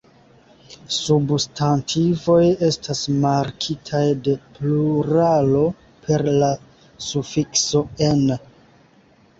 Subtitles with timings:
[0.93, 5.63] Substantivoj estas markitaj de pluralo
[6.09, 6.51] per la
[7.13, 8.27] sufikso "-en".